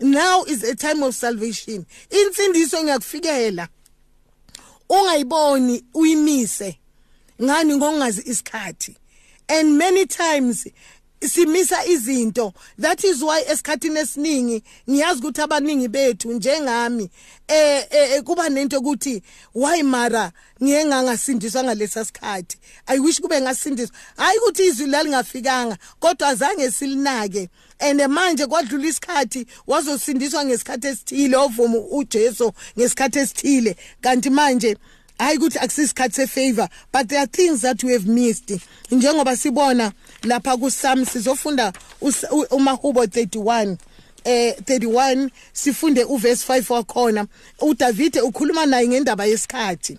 now 0.00 0.44
is 0.44 0.64
a 0.64 0.74
time 0.74 1.02
of 1.02 1.14
salvation. 1.14 1.86
Insindiso 2.10 2.82
ngiyakufikela 2.82 3.68
ungayiboni 4.88 5.84
uyimise. 5.94 6.78
Ngani 7.42 7.76
ngongazi 7.76 8.22
isikhathi. 8.26 8.96
And 9.48 9.78
many 9.78 10.06
times 10.06 10.66
simisa 11.28 11.84
izinto. 11.86 12.52
That 12.78 13.04
is 13.04 13.22
why 13.22 13.42
esikhathini 13.48 14.00
esiningi 14.00 14.62
ngiyazi 14.90 15.20
ukuthi 15.20 15.40
abaningi 15.40 15.88
bethu 15.88 16.32
njengami 16.32 17.10
eh, 17.48 17.86
eh 17.90 18.22
kuba 18.22 18.48
nento 18.48 18.78
ukuthi 18.78 19.22
why 19.54 19.82
mara? 19.82 20.32
Ngiye 20.62 20.84
ngangasindiswa 20.84 21.64
ngalesa 21.64 22.04
sikhathi. 22.04 22.58
I 22.86 22.98
wish 22.98 23.20
kube 23.20 23.40
ngasindiswa. 23.40 23.96
Hayi 24.16 24.38
ukuthi 24.38 24.66
izwi 24.66 24.86
lalingafikanga 24.86 25.78
kodwa 26.00 26.28
azange 26.28 26.70
silinake. 26.70 27.48
And 27.78 28.00
manje 28.08 28.46
kwadlula 28.46 28.86
isikhathi 28.86 29.46
wazosindiswa 29.66 30.44
ngesikhathi 30.44 30.86
esithile 30.86 31.36
ovuma 31.36 31.78
uJesu 31.78 32.52
ngesikhathi 32.78 33.18
esithile. 33.18 33.76
Kanti 34.00 34.30
manje 34.30 34.76
hayi 35.18 35.38
ukuthi 35.38 35.58
akusisikhathi 35.58 36.14
sefavor 36.14 36.68
but 36.92 37.08
there 37.08 37.20
are 37.20 37.26
things 37.26 37.60
that 37.60 37.84
we 37.84 37.92
have 37.92 38.06
missed. 38.06 38.60
Njengoba 38.90 39.36
sibona 39.36 39.92
lapha 40.22 40.56
kuSam 40.56 41.04
sizofunda 41.04 41.72
umahubo 42.50 43.04
31 43.04 43.76
eh 44.24 44.54
31 44.64 45.30
sifunde 45.52 46.04
uverse 46.04 46.52
5 46.52 46.72
wakhona. 46.72 47.26
uDavide 47.60 48.20
ukhuluma 48.20 48.66
naye 48.66 48.88
ngendaba 48.88 49.26
yesikhathi. 49.26 49.98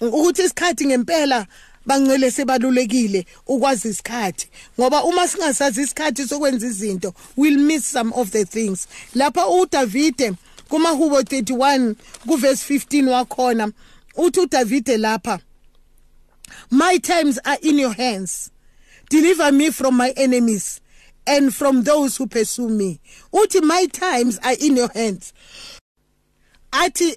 Ukuthi 0.00 0.42
isikhathi 0.42 0.86
ngempela 0.86 1.46
bangcwele 1.86 2.30
sebalulekile 2.30 3.26
ukwazi 3.46 3.88
isikhathi. 3.88 4.48
Ngoba 4.80 5.04
uma 5.04 5.28
singasazi 5.28 5.82
isikhathi 5.82 6.28
sokwenza 6.28 6.66
izinto 6.66 7.14
we'll 7.36 7.58
miss 7.58 7.92
some 7.92 8.12
of 8.14 8.30
the 8.30 8.44
things. 8.44 8.88
Lapha 9.14 9.48
uDavide 9.48 10.32
kumahubo 10.68 11.20
31 11.20 11.94
kuverse 12.26 12.74
15 12.74 13.08
wakhona. 13.08 13.72
Uthi 14.18 14.40
uDavide 14.40 14.96
lapha 14.98 15.40
my 16.70 16.98
times 16.98 17.38
are 17.44 17.58
in 17.62 17.78
your 17.78 17.92
hands. 17.92 18.50
Deliver 19.10 19.52
me 19.52 19.70
from 19.70 19.96
my 19.96 20.12
enemies 20.16 20.80
and 21.26 21.54
from 21.54 21.82
those 21.82 22.16
who 22.16 22.26
pursue 22.26 22.68
me. 22.68 23.00
Uthi 23.32 23.62
my 23.62 23.86
times 23.86 24.38
are 24.42 24.54
in 24.60 24.76
your 24.76 24.90
hands 24.92 25.32
athi 26.72 27.16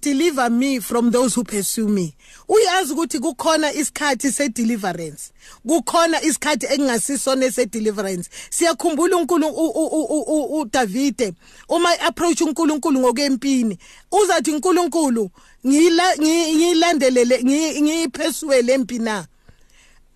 deliver 0.00 0.50
me 0.50 0.80
from 0.80 1.10
those 1.10 1.34
who 1.34 1.44
pursue 1.44 1.88
me. 1.88 2.14
Uyazi 2.48 2.92
ukuthi 2.92 3.18
kukhona 3.18 3.72
isikhathi 3.72 4.32
se 4.32 4.48
deliverance 4.48 5.32
kukhona 5.66 6.22
isikhathi 6.22 6.66
engingasisona 6.66 7.50
se 7.52 7.66
deliverance 7.66 8.30
siyakhumbula 8.50 9.16
uNkulunkulu 9.16 10.60
uDavide 10.60 11.34
uma 11.68 12.00
approach 12.00 12.40
uNkulunkulu 12.40 13.00
ngokempini 13.00 13.78
uzathi 14.12 14.50
uNkulunkulu 14.50 15.30
ngiyilandelele 15.66 17.44
ngiyiphesue 17.44 18.62
lempina 18.62 19.26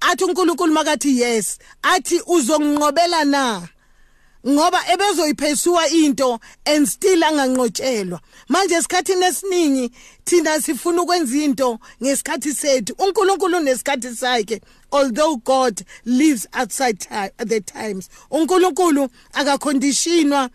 athi 0.00 0.24
uNkulunkulu 0.24 0.72
makathi 0.72 1.20
yes. 1.20 1.58
Athi 1.82 2.20
uzonginqobela 2.26 3.24
na? 3.24 3.68
Ngoba 4.48 4.78
ebezoyiphesua 4.92 5.88
into 5.88 6.38
and 6.64 6.86
still 6.86 7.24
anganqotshelwa 7.24 8.20
manje 8.48 8.74
esikhathini 8.74 9.24
esiningi 9.24 9.90
thina 10.24 10.60
sifuna 10.60 11.02
ukwenza 11.02 11.36
into 11.36 11.78
ngesikhathi 12.02 12.54
sethu. 12.54 12.94
uNkulunkulu 12.98 13.56
unesikhathi 13.56 14.14
sakhe 14.14 14.60
although 14.92 15.36
God 15.36 15.82
lives 16.04 16.46
outside 16.52 16.98
the 17.38 17.60
times. 17.60 18.08
uNkulunkulu 18.30 19.08
akaconditionwa 19.32 20.50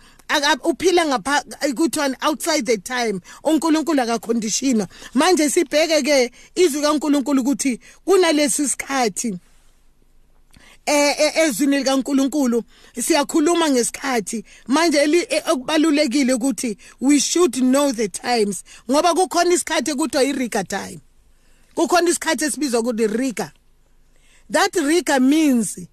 uphila 0.63 1.05
ngapha 1.05 1.43
kuthiwa 1.75 2.15
outside 2.21 2.65
the 2.65 2.77
time. 2.77 3.19
uNkulunkulu 3.43 4.01
akaconditionwa 4.01 4.87
manje 5.13 5.49
sibheke 5.49 6.01
ke 6.01 6.31
izwi 6.55 6.81
kaNkulunkulu 6.81 7.41
ukuthi 7.41 7.79
kunalesi 8.05 8.69
sikhathi 8.69 9.37
ezwini 10.85 11.77
likaNkuluNkulu 11.77 12.63
siyakhuluma 12.99 13.69
ngesikhathi. 13.69 14.43
Manje 14.67 15.27
okubalulekile 15.51 16.33
ukuthi 16.33 16.77
we 16.99 17.19
should 17.19 17.55
know 17.55 17.91
the 17.91 18.07
times 18.07 18.63
ngoba 18.89 19.13
kukhona 19.13 19.53
isikhathi 19.53 19.95
kuthiwa 19.95 20.23
iRiga 20.23 20.63
time. 20.63 20.99
Kukhona 21.75 22.09
isikhathi 22.09 22.45
esibizwa 22.45 22.79
ukuthi 22.79 23.07
Riga. 23.07 23.51
That 24.49 24.75
Riga 24.75 25.19
means 25.19 25.77
uh, 25.77 25.83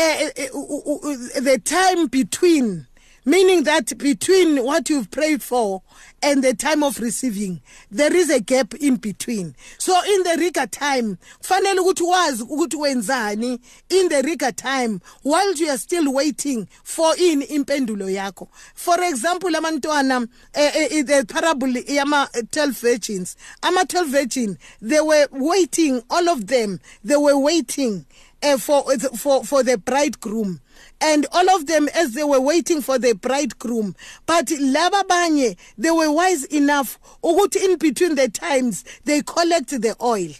uh, 0.00 0.56
uh, 0.56 1.40
the 1.40 1.60
time 1.64 2.06
between 2.08 2.86
meaning 3.24 3.64
that 3.64 3.96
between 3.98 4.64
what 4.64 4.88
you've 4.88 5.10
prayed 5.10 5.42
for 5.42 5.82
and 6.22 6.42
the 6.42 6.54
time 6.54 6.82
of 6.82 6.98
receiving 6.98 7.60
there 7.90 8.14
is 8.14 8.30
a 8.30 8.40
gap 8.40 8.74
in 8.74 8.96
between. 8.96 9.54
So 9.78 9.98
in 10.04 10.22
the 10.22 10.36
riga 10.38 10.66
time 10.66 11.18
kufanele 11.42 11.78
ukuthi 11.80 12.02
wazi 12.02 12.42
ukuthi 12.42 12.76
wenzani. 12.76 13.60
In 13.90 14.08
the 14.08 14.22
riga 14.22 14.52
time 14.52 15.00
while 15.22 15.54
you 15.54 15.68
are 15.68 15.78
still 15.78 16.12
waiting 16.12 16.68
for 16.82 17.14
in 17.18 17.42
impendulo 17.42 18.08
yakho. 18.10 18.48
For 18.74 19.00
example 19.02 19.50
abantwana 19.50 20.28
eh, 20.54 20.88
eh, 20.90 21.02
the 21.02 21.24
parable 21.28 21.70
yama 21.70 22.28
12 22.34 22.70
virgins. 22.78 23.36
Ama 23.62 23.84
12 23.84 24.08
virgin 24.08 24.58
they 24.80 25.00
were 25.00 25.28
waiting 25.30 26.02
all 26.10 26.28
of 26.28 26.46
them 26.46 26.80
they 27.04 27.16
were 27.16 27.38
waiting 27.38 28.04
uh, 28.42 28.58
for 28.58 28.84
for 29.16 29.44
for 29.44 29.62
the 29.62 29.78
bridegroom. 29.78 30.60
And 31.00 31.26
all 31.32 31.48
of 31.50 31.66
them 31.66 31.88
as 31.94 32.12
they 32.14 32.24
were 32.24 32.40
waiting 32.40 32.82
for 32.82 32.98
the 32.98 33.14
bridegroom. 33.14 33.94
But 34.26 34.46
laba 34.46 35.02
banye 35.04 35.56
they 35.76 35.90
were 35.90 36.10
wise 36.10 36.44
enough 36.44 36.98
ukuthi 37.22 37.64
in 37.64 37.78
between 37.78 38.14
the 38.14 38.28
times 38.28 38.84
they 39.04 39.22
collect 39.22 39.70
the 39.70 39.96
oil 40.02 40.30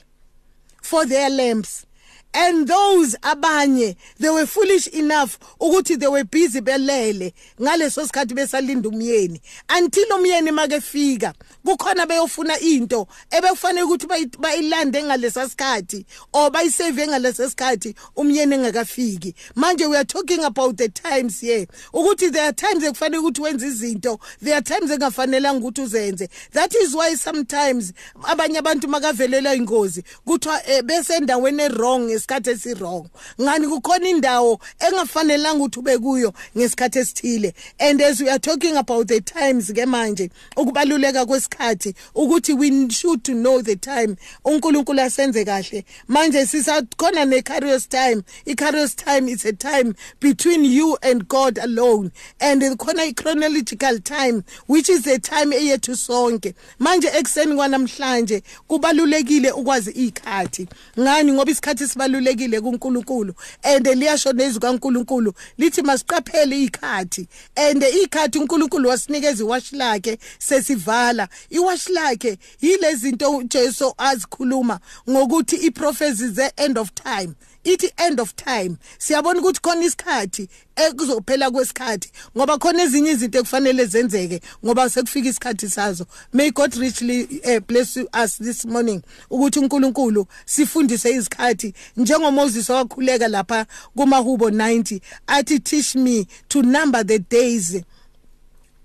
for 0.83 1.05
their 1.07 1.31
lamps 1.31 1.87
and 2.35 2.69
those 2.69 3.17
abanye 3.23 3.97
they 4.19 4.31
were 4.31 4.47
foolish 4.47 4.87
enough 4.89 5.39
ukuthi 5.61 5.99
they 5.99 6.09
were 6.09 6.25
busy 6.25 6.61
belele 6.61 7.33
ngaleso 7.61 8.07
sikhathi 8.07 8.35
besalinda 8.35 8.89
umyeni. 8.89 9.41
Until 9.71 10.07
umyeni 10.13 10.51
makefika 10.51 11.35
kukhona 11.65 12.07
beyofuna 12.07 12.59
into 12.61 13.07
ebekufanele 13.31 13.83
ukuthi 13.83 14.07
bayilande 14.39 15.03
ngalesa 15.03 15.49
sikhathi 15.49 16.05
or 16.33 16.51
bayisave 16.51 17.07
ngalesa 17.07 17.51
sikhathi 17.51 17.95
umyeni 18.17 18.55
engakafiki. 18.55 19.35
Manje 19.57 19.89
we 19.89 19.97
are 19.97 20.05
talking 20.05 20.45
about 20.45 20.77
the 20.77 20.89
times 20.89 21.41
here 21.41 21.67
ukuthi 21.93 22.33
there 22.33 22.45
are 22.45 22.53
times 22.53 22.85
ekufanele 22.85 23.19
ukuthi 23.19 23.41
wenze 23.41 23.67
izinto 23.67 24.21
there 24.41 24.55
are 24.55 24.63
times 24.63 24.91
engafanelanga 24.91 25.67
ukuthi 25.67 25.83
uzenze. 25.83 26.29
That 26.53 26.75
is 26.75 26.95
why 26.95 27.15
sometimes 27.15 27.93
abanye 28.23 28.59
abantu 28.59 28.89
makavelelwa 28.89 29.55
ingozi 29.55 30.05
kuthiwa 30.25 30.69
eh, 30.69 30.83
besendaweni 30.83 31.69
wrong 31.69 32.18
ngesikhathi 32.19 32.51
esirong 32.51 33.09
ngani 33.41 33.69
kukhona 33.69 34.09
indawo 34.09 34.61
engafanelanga 34.79 35.65
ukuthi 35.65 35.79
ube 35.79 35.99
kuyo 35.99 36.33
ngesikhathi 36.57 36.99
esithile? 36.99 37.55
And 37.79 38.01
as 38.01 38.21
we 38.21 38.29
are 38.29 38.39
talking 38.39 38.77
about 38.77 39.09
the 39.09 39.21
times 39.21 39.73
ke 39.73 39.87
manje 39.87 40.31
ukubaluleka 40.57 41.27
kwesikhathi 41.27 41.95
ukuthi 42.15 42.53
we 42.59 42.91
should 42.91 43.23
to 43.23 43.35
know 43.35 43.63
the 43.63 43.77
time 43.77 44.17
uNkulunkulu 44.45 45.01
asenze 45.01 45.45
kahle. 45.45 45.85
Manje 46.09 46.47
sisakhona 46.47 47.27
ne 47.29 47.43
Kairos 47.43 47.89
time. 47.89 48.25
I 48.47 48.55
Kairos 48.55 48.97
time 48.97 49.29
is 49.29 49.45
a 49.45 49.53
time 49.53 49.95
between 50.21 50.65
you 50.65 50.97
and 51.03 51.29
God 51.29 51.59
alone. 51.59 52.13
And 52.41 52.63
khona 52.63 53.01
i 53.01 53.13
chronological 53.13 53.99
time 54.01 54.45
which 54.67 54.89
is 54.89 55.07
a 55.07 55.19
time 55.19 55.53
eyethu 55.53 55.97
sonke. 55.97 56.55
Manje 56.81 57.09
ekseni 57.09 57.55
kwanamhlanje 57.55 58.43
kubalulekile 58.69 59.51
ukwazi 59.51 59.91
ikhathi 59.91 60.69
ngani? 60.99 61.33
Ngoba 61.33 61.51
isikhathi 61.51 61.89
sibalulekile 62.09 62.61
kuNkulunkulu 62.61 63.35
and 63.63 63.87
liyasho 63.87 64.33
nezwi 64.33 64.61
kaNkulunkulu 64.61 65.35
lithi 65.59 65.83
masiqaphele 65.83 66.65
ikhathi 66.65 67.29
and 67.57 67.83
ikhathi 67.83 68.39
uNkulunkulu 68.39 68.89
wasinikeza 68.89 69.45
iwash 69.45 69.73
lakhe 69.73 70.19
sesivala. 70.39 71.29
Iwash 71.51 71.89
lakhe 71.89 72.39
yilezi 72.61 72.97
zinto 72.97 73.31
uJesu 73.31 73.95
azikhuluma 73.99 74.81
ngokuthi 75.11 75.57
iprophets 75.57 76.35
the 76.35 76.53
end 76.57 76.79
of 76.79 76.91
time. 76.95 77.35
Ithi 77.73 77.93
end 77.97 78.21
of 78.21 78.35
time. 78.37 78.77
Siyabona 78.99 79.41
ukuthi 79.41 79.61
khona 79.61 79.85
isikhathi 79.85 80.49
ekuzophela 80.77 81.51
kwesikhathi 81.51 82.11
ngoba 82.37 82.59
khona 82.59 82.83
ezinye 82.83 83.11
izinto 83.11 83.39
ekufanele 83.39 83.87
zenzeke 83.87 84.41
ngoba 84.65 84.91
sekufika 84.91 85.29
isikhathi 85.29 85.69
sazo. 85.69 86.07
May 86.33 86.51
god 86.51 86.75
richly 86.75 87.41
uh, 87.45 87.61
bless 87.61 87.97
us 88.25 88.39
this 88.39 88.65
morning 88.65 89.03
ukuthi 89.31 89.59
uNkulunkulu 89.59 90.27
sifundise 90.45 91.11
izikhathi 91.11 91.75
njengomoses 91.97 92.71
wakhuleka 92.71 93.29
lapha 93.29 93.67
kumahubo 93.97 94.51
90 94.51 95.01
athi 95.27 95.59
teach 95.61 95.95
me 95.95 96.27
to 96.49 96.63
number 96.63 97.07
the 97.07 97.19
days 97.19 97.83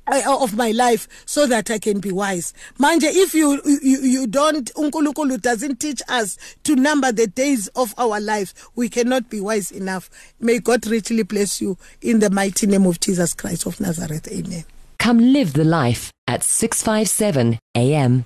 of 0.07 0.55
my 0.55 0.71
life 0.71 1.07
so 1.25 1.47
that 1.47 1.71
I 1.71 1.79
can 1.79 1.99
be 1.99 2.11
wise. 2.11 2.53
Manje 2.79 3.03
if 3.05 3.33
you 3.33 3.61
you, 3.65 4.01
you 4.01 4.27
don't 4.27 4.71
uNkulunkulu 4.73 5.41
doesn't 5.41 5.79
teach 5.79 6.01
us 6.07 6.37
to 6.63 6.75
number 6.75 7.11
the 7.11 7.27
days 7.27 7.67
of 7.69 7.93
our 7.97 8.19
life, 8.19 8.53
we 8.75 8.89
cannot 8.89 9.29
be 9.29 9.39
wise 9.39 9.71
enough. 9.71 10.09
May 10.39 10.59
God 10.59 10.85
richly 10.87 11.23
bless 11.23 11.61
you 11.61 11.77
in 12.01 12.19
the 12.19 12.29
mighty 12.29 12.67
name 12.67 12.85
of 12.85 12.99
Jesus 12.99 13.33
Christ 13.33 13.65
of 13.65 13.79
Nazareth. 13.79 14.27
Amen. 14.31 14.65
Come 14.99 15.19
live 15.19 15.53
the 15.53 15.65
life 15.65 16.11
at 16.27 16.43
657 16.43 17.59
AM. 17.75 18.25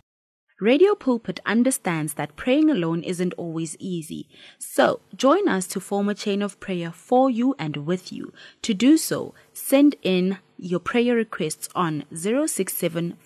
Radio 0.59 0.95
Pulpit 0.95 1.39
understands 1.45 2.15
that 2.15 2.35
praying 2.35 2.71
alone 2.71 3.03
isn't 3.03 3.33
always 3.33 3.75
easy. 3.77 4.27
So, 4.57 5.01
join 5.15 5.47
us 5.47 5.67
to 5.67 5.79
form 5.79 6.09
a 6.09 6.15
chain 6.15 6.41
of 6.41 6.59
prayer 6.59 6.91
for 6.91 7.29
you 7.29 7.55
and 7.59 7.77
with 7.85 8.11
you. 8.11 8.33
To 8.63 8.73
do 8.73 8.97
so, 8.97 9.35
send 9.53 9.95
in 10.01 10.39
your 10.57 10.79
prayer 10.79 11.15
requests 11.15 11.69
on 11.75 12.05
067 12.13 13.17